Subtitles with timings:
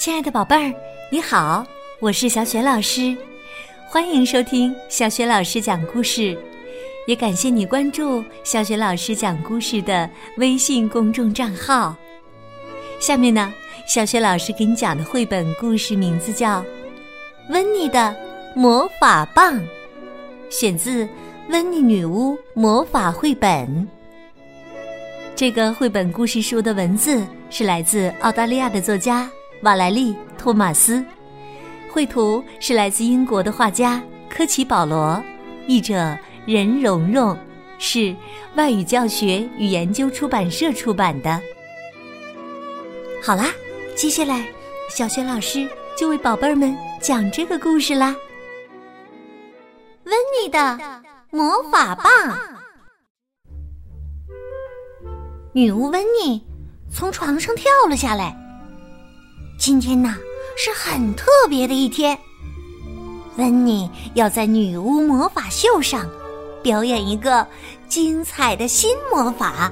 [0.00, 0.74] 亲爱的宝贝儿，
[1.10, 1.62] 你好，
[1.98, 3.14] 我是小雪老师，
[3.86, 6.34] 欢迎收听小雪老师讲故事，
[7.06, 10.08] 也感谢你关注小雪老师讲故事的
[10.38, 11.94] 微信公众账号。
[12.98, 13.52] 下面呢，
[13.86, 16.62] 小雪老师给你讲的绘本故事名字叫
[17.50, 18.16] 《温妮的
[18.56, 19.52] 魔法棒》，
[20.48, 21.04] 选自
[21.50, 23.68] 《温妮女巫魔法绘本》。
[25.36, 29.30] 这个绘本故事书的文字是来自澳大利亚的作家
[29.62, 31.04] 瓦莱丽·托马斯，
[31.90, 35.22] 绘图是来自英国的画家科奇·保罗，
[35.66, 37.36] 译者任蓉蓉，
[37.78, 38.16] 是
[38.56, 41.38] 外语教学与研究出版社出版的。
[43.22, 43.50] 好啦，
[43.94, 44.46] 接下来
[44.88, 48.16] 小雪老师就为宝贝儿们讲这个故事啦。
[50.04, 50.78] 温妮的
[51.30, 52.04] 魔法棒。
[55.52, 56.42] 女巫温妮
[56.90, 58.34] 从床上跳了下来。
[59.60, 60.16] 今天呐
[60.56, 62.18] 是很特别的一天，
[63.36, 66.08] 温妮要在女巫魔法秀上
[66.62, 67.46] 表演一个
[67.86, 69.70] 精彩的新魔法。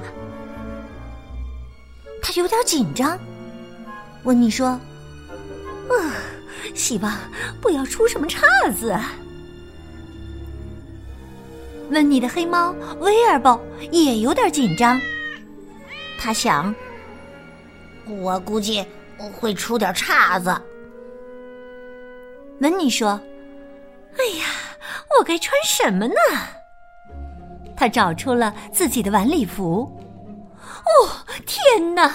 [2.21, 3.17] 她有点紧张。
[4.25, 4.67] 温妮说
[5.89, 6.13] ：“啊，
[6.75, 7.11] 希望
[7.59, 8.45] 不要出什么岔
[8.79, 8.95] 子。”
[11.89, 13.59] 温妮的黑猫威尔伯
[13.89, 15.01] 也有点紧张。
[16.19, 16.75] 他想，
[18.05, 18.85] 我估计
[19.33, 20.55] 会出点岔子。
[22.61, 23.19] 温妮说
[24.17, 24.45] ：“哎呀，
[25.17, 26.15] 我该穿什么呢？”
[27.75, 29.89] 他找出了自己的晚礼服。
[30.61, 31.09] 哦，
[31.45, 32.13] 天哪！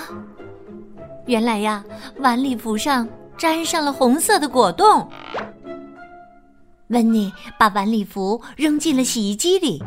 [1.26, 1.82] 原来呀，
[2.18, 5.10] 晚礼服上沾上了红色的果冻。
[6.88, 9.82] 温妮把晚礼服扔进了洗衣机里。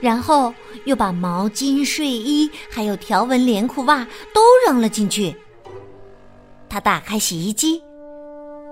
[0.00, 0.52] 然后
[0.84, 5.36] 又把毛巾、睡衣还有条纹连裤袜都扔了进去。
[6.72, 7.84] 他打开洗衣机，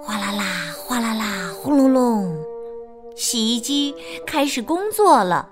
[0.03, 2.35] 哗啦啦，哗啦啦，轰隆隆，
[3.15, 3.95] 洗衣机
[4.27, 5.51] 开始工作了。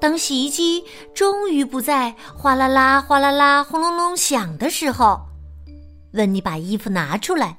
[0.00, 5.20] 当洗衣机终于不再哗啦啦、哗啦啦、轰隆隆响的时候，
[6.12, 7.58] 温妮把衣服拿出来，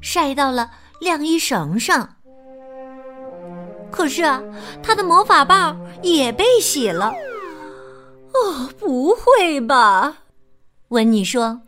[0.00, 2.16] 晒到了晾衣绳上。
[3.92, 4.42] 可是啊，
[4.82, 7.12] 他的魔法棒也被洗了。
[8.34, 10.16] 哦，不会吧？
[10.88, 11.60] 温妮说：“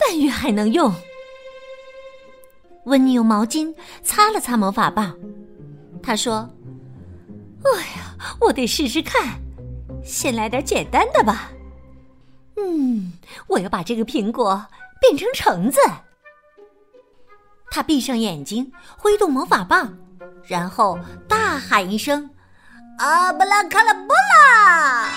[0.00, 0.92] 半月还能用。”
[2.86, 5.14] 温妮用毛巾擦了擦魔法棒，
[6.02, 6.48] 他说
[7.62, 9.38] ：“哎呀，我得试试看，
[10.02, 11.52] 先来点简单的吧。
[12.56, 13.12] 嗯，
[13.46, 14.66] 我要把这个苹果
[15.00, 15.78] 变成橙子。”
[17.70, 19.96] 他闭上眼睛，挥动魔法棒。
[20.44, 22.28] 然后大喊一声
[22.98, 25.08] ：“阿布拉卡拉布拉！”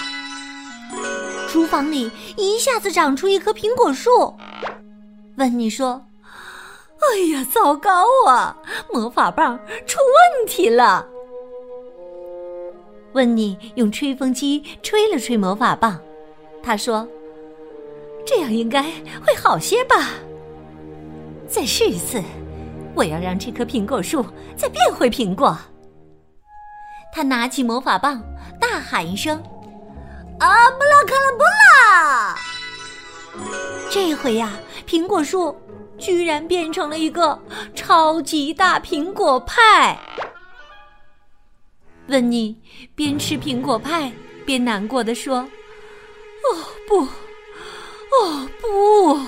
[1.49, 4.35] 厨房里一下子长出一棵苹果树。
[5.37, 6.05] 温妮说
[7.01, 8.55] ：“哎呀，糟糕啊！
[8.93, 9.99] 魔法棒出
[10.37, 11.07] 问题了。”
[13.13, 15.99] 温妮用吹风机吹了吹魔法棒，
[16.63, 17.07] 他说
[18.25, 18.83] ：“这样应该
[19.25, 20.09] 会好些吧？
[21.47, 22.21] 再试一次。”
[22.95, 24.23] 我要让这棵苹果树
[24.55, 25.57] 再变回苹果。
[27.11, 28.21] 他拿起魔法棒，
[28.59, 29.41] 大喊一声
[30.39, 32.35] ：“阿布拉卡拉布拉！”
[33.89, 34.51] 这回呀，
[34.87, 35.55] 苹果树
[35.97, 37.39] 居然变成了一个
[37.75, 39.97] 超级大苹果派。
[42.07, 42.55] 温妮
[42.95, 44.11] 边吃苹果派
[44.45, 45.37] 边难过的说
[46.43, 46.57] ：“哦
[46.87, 49.19] 不，哦不！”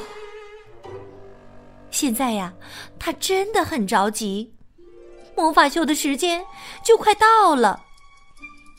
[1.90, 2.54] 现在呀，
[3.00, 4.54] 他真的很着急，
[5.38, 6.46] 魔法秀的时间
[6.84, 7.82] 就快到了，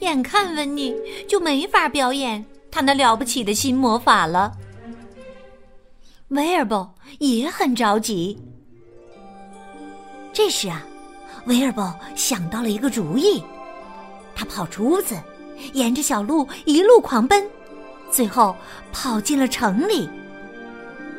[0.01, 0.95] 眼看温妮
[1.27, 4.53] 就没法表演他那了不起的新魔法了。
[6.29, 8.37] 威尔伯也很着急。
[10.33, 10.85] 这时啊，
[11.47, 13.43] 威尔伯想到了一个主意，
[14.35, 15.15] 他跑出屋子，
[15.73, 17.49] 沿着小路一路狂奔，
[18.11, 18.55] 最后
[18.93, 20.09] 跑进了城里。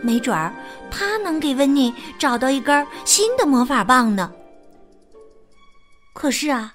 [0.02, 0.54] 没准儿，
[0.92, 4.32] 他能给温妮找到一根新的魔法棒呢。
[6.14, 6.74] 可是啊，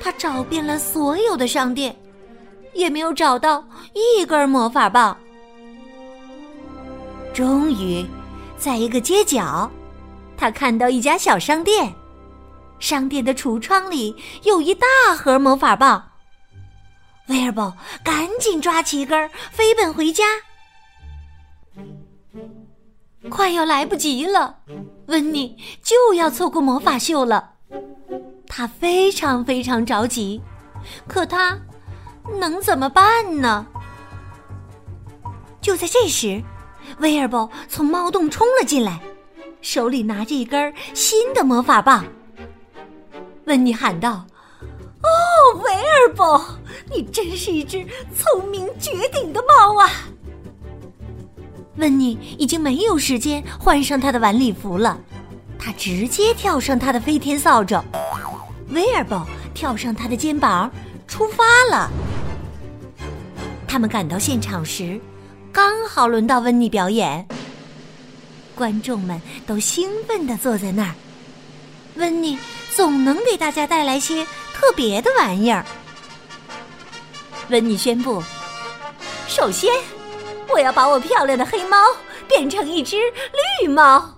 [0.00, 1.94] 他找遍了所有的商店，
[2.74, 5.16] 也没有找到一根魔法棒。
[7.32, 8.06] 终于，
[8.58, 9.70] 在一个街角，
[10.36, 11.94] 他看到一家小商店，
[12.78, 14.86] 商店的橱窗里有一大
[15.16, 16.10] 盒魔法棒。
[17.28, 17.74] 威尔伯
[18.04, 20.24] 赶紧抓起一根，飞奔回家。
[23.30, 24.58] 快要来不及了，
[25.06, 27.54] 温妮就要错过魔法秀了，
[28.46, 30.42] 他非常非常着急，
[31.06, 31.56] 可他
[32.38, 33.64] 能怎么办呢？
[35.60, 36.42] 就在这时，
[36.98, 39.00] 威尔伯从猫洞冲了进来，
[39.60, 42.04] 手里拿着一根新的魔法棒。
[43.46, 44.24] 温妮喊道
[45.02, 46.44] ：“哦，威尔伯，
[46.90, 47.84] 你真是一只
[48.14, 49.90] 聪明绝顶的猫啊！”
[51.76, 54.96] 温妮已经没有时间换上他的晚礼服了，
[55.58, 57.82] 他直接跳上他的飞天扫帚。
[58.68, 60.70] 威尔伯跳上他的肩膀，
[61.06, 61.90] 出发了。
[63.66, 65.00] 他们赶到现场时，
[65.52, 67.26] 刚好轮到温妮表演。
[68.54, 70.94] 观众们都兴奋地坐在那儿。
[71.96, 72.38] 温妮
[72.74, 75.64] 总能给大家带来些特别的玩意儿。
[77.48, 78.22] 温妮宣布
[79.28, 79.70] ：“首先，
[80.48, 81.76] 我要把我漂亮的黑猫
[82.26, 82.96] 变成一只
[83.60, 84.14] 绿猫。”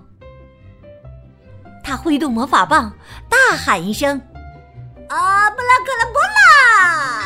[1.83, 2.93] 他挥动魔法棒，
[3.29, 4.21] 大喊一声。
[5.09, 5.51] 啊！
[5.51, 7.24] 布拉克拉布拉！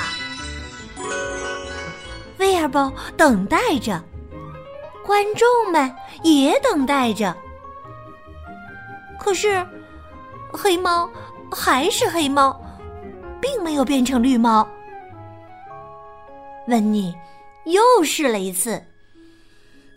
[2.39, 4.03] 威尔伯等待着，
[5.05, 7.37] 观众们也等待着。
[9.19, 9.67] 可是，
[10.53, 11.11] 黑猫
[11.51, 12.59] 还是黑猫，
[13.41, 14.67] 并没有变成绿猫。
[16.69, 17.15] 温妮
[17.65, 18.85] 又试了一次。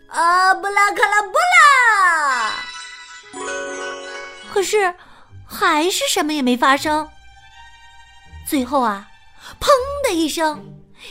[0.08, 0.52] 啊！
[0.54, 2.52] 布拉克拉布拉！
[4.52, 4.94] 可是，
[5.46, 7.08] 还是什么也没发生。
[8.46, 9.08] 最后啊，
[9.58, 9.68] 砰
[10.04, 10.62] 的一声，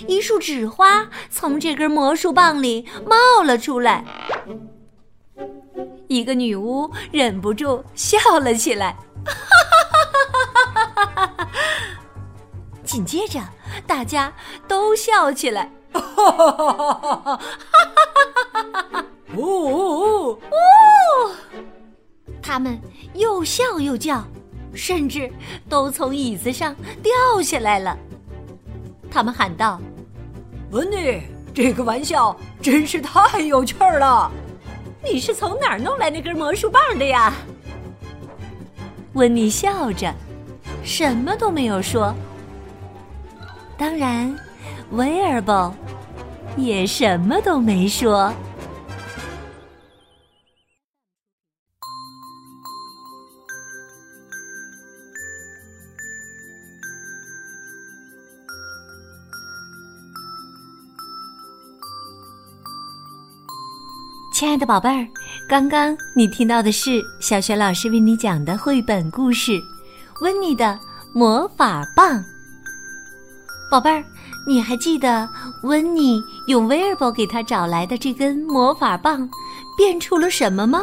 [0.07, 4.05] 一束纸花从这根魔术棒里冒了出来。
[6.07, 11.47] 一个女巫忍不住笑了起来，哈哈哈哈哈哈！
[12.83, 13.39] 紧接着，
[13.87, 14.33] 大家
[14.67, 17.39] 都笑起来，哈哈哈哈
[18.91, 19.05] 哈！
[19.35, 20.37] 呜呜呜！
[22.41, 22.79] 他们
[23.13, 24.23] 又笑又叫。
[24.73, 25.29] 甚至
[25.67, 26.73] 都从椅子上
[27.03, 27.97] 掉下来了。
[29.11, 29.79] 他们喊道
[30.71, 31.21] ：“温妮，
[31.53, 34.31] 这个玩笑真是太有趣了！
[35.03, 37.33] 你是从哪儿弄来那根魔术棒的呀？”
[39.13, 40.13] 温妮笑着，
[40.81, 42.15] 什么都没有说。
[43.77, 44.33] 当然，
[44.91, 45.73] 威尔伯
[46.55, 48.31] 也什么都没说。
[64.41, 65.07] 亲爱的宝贝儿，
[65.47, 69.51] 刚刚你听到的是小雪老师为你讲的绘本故事
[70.19, 70.79] 《温妮的
[71.13, 72.17] 魔法棒》。
[73.69, 74.03] 宝贝儿，
[74.47, 75.29] 你还记得
[75.61, 79.29] 温妮用威尔伯给他找来的这根魔法棒
[79.77, 80.81] 变出了什么吗？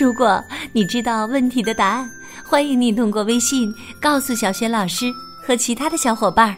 [0.00, 0.42] 如果
[0.72, 2.10] 你知道问题的答案，
[2.42, 3.70] 欢迎你通过微信
[4.00, 5.12] 告诉小雪老师
[5.46, 6.56] 和其他的小伙伴。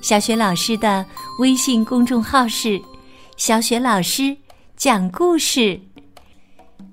[0.00, 1.04] 小雪老师的
[1.40, 2.80] 微信公众号是
[3.36, 4.36] “小雪老师”。
[4.76, 5.78] 讲故事，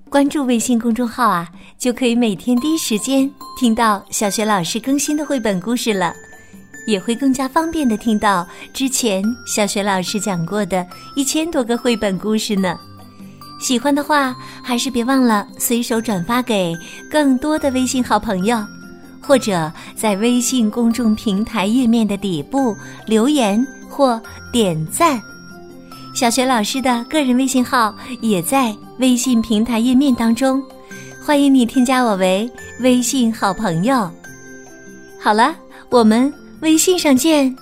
[0.10, 3.30] 关注微信公众号啊，就可以每天第一时间
[3.60, 6.14] 听到小学老师更新的绘本故事了，
[6.86, 10.86] 也会更加方便的听到之前小学老师讲过的
[11.16, 12.78] 一千多个绘本故事呢。
[13.60, 16.76] 喜欢的话，还是别忘了随手转发给
[17.10, 18.64] 更多的微信好朋友，
[19.20, 22.76] 或者在微信公众平台页面的底部
[23.08, 24.22] 留言或
[24.52, 25.20] 点赞。
[26.14, 30.62] 小学老师的个人微信号也在微信平台页面当中，
[31.26, 32.50] 欢迎你添加我为
[32.82, 34.10] 微信好朋友。
[35.20, 35.56] 好了，
[35.90, 37.56] 我们微信上见。